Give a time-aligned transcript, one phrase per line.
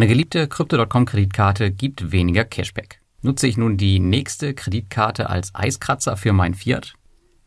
[0.00, 3.02] Eine geliebte Crypto.com-Kreditkarte gibt weniger Cashback.
[3.20, 6.94] Nutze ich nun die nächste Kreditkarte als Eiskratzer für mein Fiat?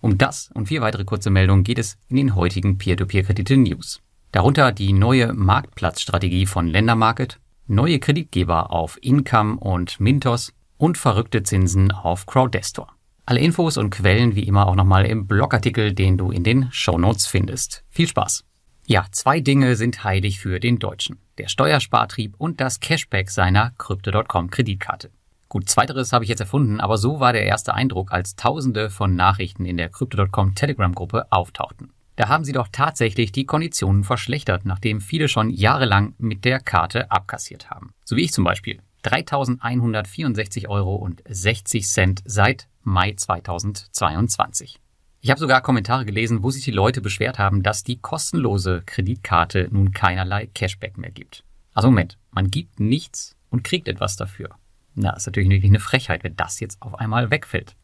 [0.00, 4.00] Um das und vier weitere kurze Meldungen geht es in den heutigen Peer-to-Peer-Kredite-News.
[4.32, 11.92] Darunter die neue Marktplatzstrategie von Ländermarket, neue Kreditgeber auf Income und Mintos und verrückte Zinsen
[11.92, 12.88] auf Crowdestor.
[13.26, 16.98] Alle Infos und Quellen wie immer auch nochmal im Blogartikel, den du in den Show
[16.98, 17.84] Notes findest.
[17.90, 18.44] Viel Spaß!
[18.90, 21.20] Ja, zwei Dinge sind heilig für den Deutschen.
[21.38, 25.12] Der Steuerspartrieb und das Cashback seiner Crypto.com Kreditkarte.
[25.48, 29.14] Gut, zweiteres habe ich jetzt erfunden, aber so war der erste Eindruck, als tausende von
[29.14, 31.92] Nachrichten in der Crypto.com Telegram-Gruppe auftauchten.
[32.16, 37.12] Da haben sie doch tatsächlich die Konditionen verschlechtert, nachdem viele schon jahrelang mit der Karte
[37.12, 37.94] abkassiert haben.
[38.04, 38.80] So wie ich zum Beispiel.
[39.04, 44.80] 3.164 Euro und 60 Cent seit Mai 2022.
[45.22, 49.68] Ich habe sogar Kommentare gelesen, wo sich die Leute beschwert haben, dass die kostenlose Kreditkarte
[49.70, 51.44] nun keinerlei Cashback mehr gibt.
[51.74, 54.48] Also Moment, man gibt nichts und kriegt etwas dafür.
[54.94, 57.76] Na, ist natürlich wirklich eine Frechheit, wenn das jetzt auf einmal wegfällt.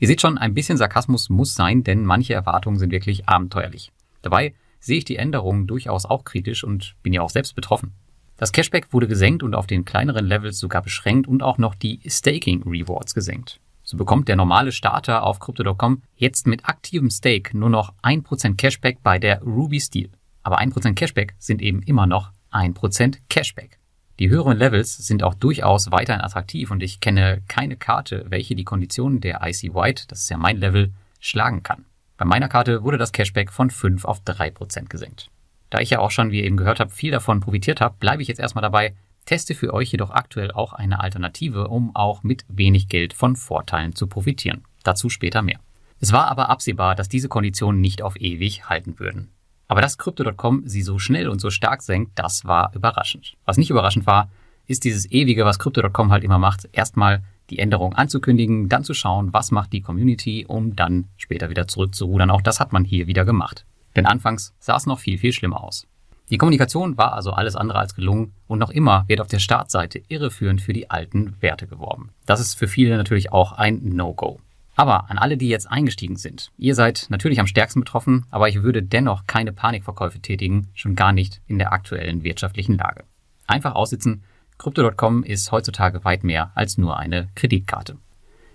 [0.00, 3.92] Ihr seht schon, ein bisschen Sarkasmus muss sein, denn manche Erwartungen sind wirklich abenteuerlich.
[4.22, 7.92] Dabei sehe ich die Änderungen durchaus auch kritisch und bin ja auch selbst betroffen.
[8.36, 12.00] Das Cashback wurde gesenkt und auf den kleineren Levels sogar beschränkt und auch noch die
[12.04, 13.60] Staking Rewards gesenkt.
[13.90, 19.02] So bekommt der normale Starter auf Crypto.com jetzt mit aktivem Stake nur noch 1% Cashback
[19.02, 20.10] bei der Ruby Steel.
[20.44, 23.80] Aber 1% Cashback sind eben immer noch 1% Cashback.
[24.20, 28.62] Die höheren Levels sind auch durchaus weiterhin attraktiv und ich kenne keine Karte, welche die
[28.62, 31.84] Konditionen der IC White, das ist ja mein Level, schlagen kann.
[32.16, 35.30] Bei meiner Karte wurde das Cashback von 5 auf 3% gesenkt.
[35.68, 38.22] Da ich ja auch schon, wie ihr eben gehört habt, viel davon profitiert habe, bleibe
[38.22, 38.94] ich jetzt erstmal dabei,
[39.30, 43.94] teste für euch jedoch aktuell auch eine Alternative, um auch mit wenig Geld von Vorteilen
[43.94, 44.64] zu profitieren.
[44.82, 45.60] Dazu später mehr.
[46.00, 49.30] Es war aber absehbar, dass diese Konditionen nicht auf ewig halten würden.
[49.68, 53.34] Aber dass Crypto.com sie so schnell und so stark senkt, das war überraschend.
[53.44, 54.28] Was nicht überraschend war,
[54.66, 59.32] ist dieses ewige, was Crypto.com halt immer macht, erstmal die Änderung anzukündigen, dann zu schauen,
[59.32, 62.32] was macht die Community, um dann später wieder zurückzurudern.
[62.32, 63.64] Auch das hat man hier wieder gemacht.
[63.94, 65.86] Denn anfangs sah es noch viel, viel schlimmer aus.
[66.30, 70.00] Die Kommunikation war also alles andere als gelungen und noch immer wird auf der Startseite
[70.06, 72.10] irreführend für die alten Werte geworben.
[72.24, 74.38] Das ist für viele natürlich auch ein No-Go.
[74.76, 78.62] Aber an alle, die jetzt eingestiegen sind, ihr seid natürlich am stärksten betroffen, aber ich
[78.62, 83.02] würde dennoch keine Panikverkäufe tätigen, schon gar nicht in der aktuellen wirtschaftlichen Lage.
[83.48, 84.22] Einfach aussitzen,
[84.56, 87.96] Crypto.com ist heutzutage weit mehr als nur eine Kreditkarte.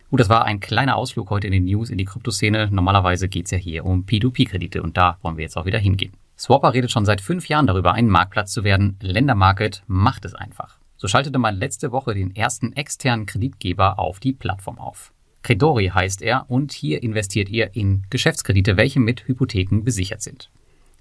[0.09, 2.69] Gut, das war ein kleiner Ausflug heute in den News in die Kryptoszene.
[2.71, 6.13] Normalerweise geht's ja hier um P2P-Kredite und da wollen wir jetzt auch wieder hingehen.
[6.38, 8.97] Swapper redet schon seit fünf Jahren darüber, ein Marktplatz zu werden.
[9.01, 10.78] Ländermarket macht es einfach.
[10.97, 15.13] So schaltete man letzte Woche den ersten externen Kreditgeber auf die Plattform auf.
[15.44, 20.50] Credori heißt er und hier investiert ihr in Geschäftskredite, welche mit Hypotheken besichert sind.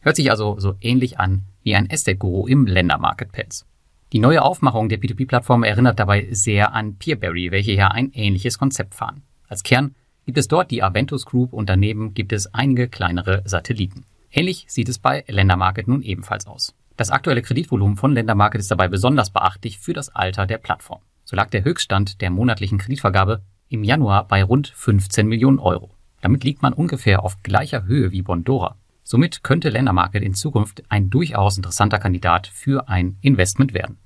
[0.03, 3.65] Hört sich also so ähnlich an wie ein Estate-Guru im Ländermarketplatz.
[4.13, 8.95] Die neue Aufmachung der P2P-Plattform erinnert dabei sehr an Peerberry, welche hier ein ähnliches Konzept
[8.95, 9.23] fahren.
[9.49, 9.95] Als Kern
[10.27, 14.05] gibt es dort die Aventus Group und daneben gibt es einige kleinere Satelliten.
[14.37, 16.75] Ähnlich sieht es bei Ländermarket nun ebenfalls aus.
[16.97, 21.01] Das aktuelle Kreditvolumen von Ländermarket ist dabei besonders beachtlich für das Alter der Plattform.
[21.25, 25.95] So lag der Höchststand der monatlichen Kreditvergabe im Januar bei rund 15 Millionen Euro.
[26.21, 28.77] Damit liegt man ungefähr auf gleicher Höhe wie Bondora.
[29.05, 33.99] Somit könnte Ländermarket in Zukunft ein durchaus interessanter Kandidat für ein Investment werden.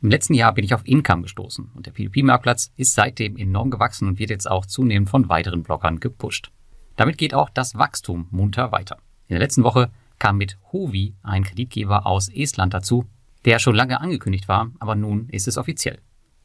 [0.00, 4.08] Im letzten Jahr bin ich auf Income gestoßen und der P2P-Marktplatz ist seitdem enorm gewachsen
[4.08, 6.50] und wird jetzt auch zunehmend von weiteren Blockern gepusht.
[6.96, 8.96] Damit geht auch das Wachstum munter weiter.
[9.30, 13.04] In der letzten Woche kam mit Hovi ein Kreditgeber aus Estland dazu,
[13.44, 16.00] der schon lange angekündigt war, aber nun ist es offiziell.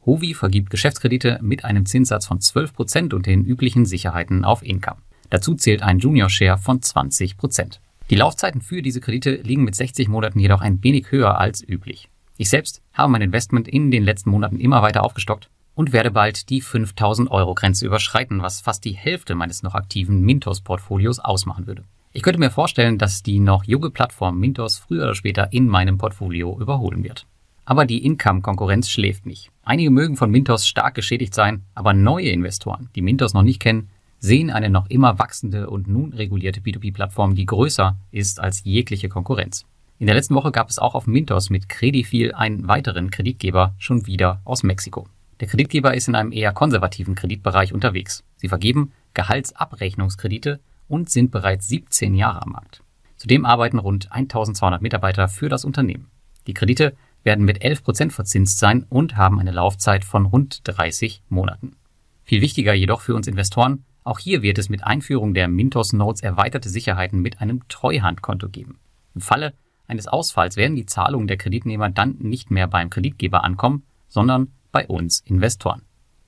[0.06, 4.98] Hovi vergibt Geschäftskredite mit einem Zinssatz von 12% und den üblichen Sicherheiten auf Income.
[5.30, 7.80] Dazu zählt ein Junior Share von 20%.
[8.08, 12.08] Die Laufzeiten für diese Kredite liegen mit 60 Monaten jedoch ein wenig höher als üblich.
[12.36, 16.50] Ich selbst habe mein Investment in den letzten Monaten immer weiter aufgestockt und werde bald
[16.50, 21.66] die 5000 Euro Grenze überschreiten, was fast die Hälfte meines noch aktiven Mintos Portfolios ausmachen
[21.66, 21.82] würde.
[22.16, 25.98] Ich könnte mir vorstellen, dass die noch junge Plattform Mintos früher oder später in meinem
[25.98, 27.26] Portfolio überholen wird.
[27.66, 29.50] Aber die Income-Konkurrenz schläft nicht.
[29.64, 33.90] Einige mögen von Mintos stark geschädigt sein, aber neue Investoren, die Mintos noch nicht kennen,
[34.18, 39.66] sehen eine noch immer wachsende und nun regulierte P2P-Plattform, die größer ist als jegliche Konkurrenz.
[39.98, 44.06] In der letzten Woche gab es auch auf Mintos mit Credifil einen weiteren Kreditgeber schon
[44.06, 45.06] wieder aus Mexiko.
[45.40, 48.24] Der Kreditgeber ist in einem eher konservativen Kreditbereich unterwegs.
[48.36, 52.82] Sie vergeben Gehaltsabrechnungskredite und sind bereits 17 Jahre am Markt.
[53.16, 56.10] Zudem arbeiten rund 1200 Mitarbeiter für das Unternehmen.
[56.46, 61.22] Die Kredite werden mit 11 Prozent verzinst sein und haben eine Laufzeit von rund 30
[61.28, 61.76] Monaten.
[62.24, 66.22] Viel wichtiger jedoch für uns Investoren, auch hier wird es mit Einführung der Mintos Notes
[66.22, 68.78] erweiterte Sicherheiten mit einem Treuhandkonto geben.
[69.16, 69.54] Im Falle
[69.88, 74.86] eines Ausfalls werden die Zahlungen der Kreditnehmer dann nicht mehr beim Kreditgeber ankommen, sondern bei
[74.86, 75.82] uns Investoren.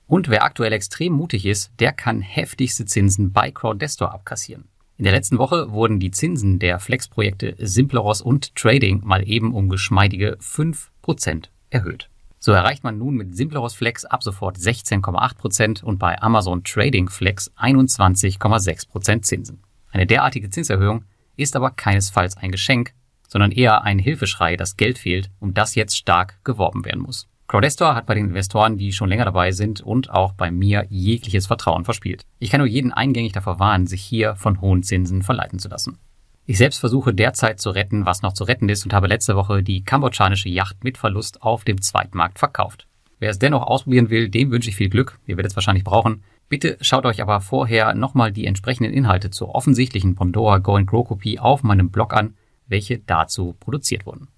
[0.09, 4.67] Und wer aktuell extrem mutig ist, der kann heftigste Zinsen bei Crowdestor abkassieren.
[4.97, 9.69] In der letzten Woche wurden die Zinsen der Flex-Projekte Simpleros und Trading mal eben um
[9.69, 12.09] geschmeidige 5% erhöht.
[12.39, 17.51] So erreicht man nun mit Simpleros Flex ab sofort 16,8% und bei Amazon Trading Flex
[17.55, 19.61] 21,6% Zinsen.
[19.91, 22.93] Eine derartige Zinserhöhung ist aber keinesfalls ein Geschenk,
[23.27, 27.28] sondern eher ein Hilfeschrei, dass Geld fehlt, um das jetzt stark geworben werden muss.
[27.49, 31.47] Crowdestor hat bei den Investoren, die schon länger dabei sind und auch bei mir jegliches
[31.47, 32.21] Vertrauen verspielt.
[32.37, 35.97] Ich kann nur jeden eingängig davor warnen, sich hier von hohen Zinsen verleiten zu lassen.
[36.45, 39.63] Ich selbst versuche derzeit zu retten, was noch zu retten ist und habe letzte Woche
[39.63, 42.85] die kambodschanische Yacht mit Verlust auf dem Zweitmarkt verkauft.
[43.17, 45.19] Wer es dennoch ausprobieren will, dem wünsche ich viel Glück.
[45.25, 46.23] Ihr werdet es wahrscheinlich brauchen.
[46.49, 51.39] Bitte schaut euch aber vorher nochmal die entsprechenden Inhalte zur offensichtlichen Pandora Go Grow Kopie
[51.39, 52.35] auf meinem Blog an
[52.69, 54.29] welche dazu produziert wurden.